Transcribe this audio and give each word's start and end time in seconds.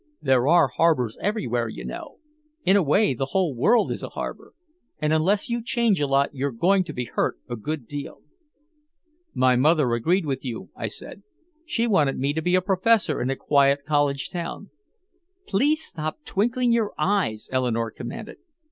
There 0.19 0.47
are 0.47 0.67
harbors 0.67 1.15
everywhere, 1.21 1.67
you 1.67 1.85
know 1.85 2.17
in 2.65 2.75
a 2.75 2.81
way 2.81 3.13
the 3.13 3.27
whole 3.37 3.53
world 3.53 3.91
is 3.91 4.01
a 4.01 4.09
harbor 4.09 4.53
and 4.99 5.13
unless 5.13 5.47
you 5.47 5.61
change 5.61 6.01
a 6.01 6.07
lot 6.07 6.33
you're 6.33 6.49
going 6.51 6.83
to 6.85 6.93
be 6.93 7.05
hurt 7.05 7.37
a 7.47 7.55
good 7.55 7.85
deal." 7.85 8.21
"My 9.35 9.55
mother 9.55 9.93
agreed 9.93 10.25
with 10.25 10.43
you," 10.43 10.71
I 10.75 10.87
said. 10.87 11.21
"She 11.67 11.85
wanted 11.85 12.17
me 12.17 12.33
to 12.33 12.41
be 12.41 12.55
a 12.55 12.61
professor 12.61 13.21
in 13.21 13.29
a 13.29 13.35
quiet 13.35 13.85
college 13.85 14.31
town." 14.31 14.71
"Please 15.47 15.83
stop 15.83 16.23
twinkling 16.25 16.71
your 16.71 16.93
eyes," 16.97 17.47
Eleanore 17.53 17.91
commanded. 17.91 18.37